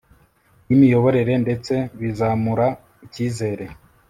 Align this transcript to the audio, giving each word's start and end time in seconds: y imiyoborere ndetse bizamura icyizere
y 0.67 0.71
imiyoborere 0.75 1.33
ndetse 1.43 1.73
bizamura 1.99 2.67
icyizere 3.05 3.65